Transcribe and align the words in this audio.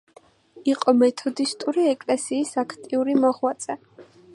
იყო 0.71 0.93
მეთოდისტური 1.01 1.85
ეკლესიის 1.93 2.55
აქტიური 2.65 3.19
მოღვაწე. 3.25 3.79